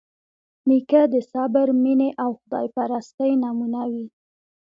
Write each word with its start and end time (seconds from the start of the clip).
نیکه 0.67 1.01
د 1.13 1.15
صبر، 1.31 1.67
مینې 1.83 2.09
او 2.23 2.29
خدایپرستۍ 2.41 3.31
نمونه 3.43 3.81
وي. 3.91 4.05